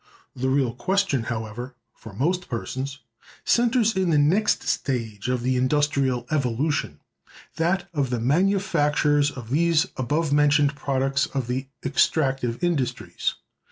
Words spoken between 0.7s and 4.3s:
question, however, for most persons, centers in the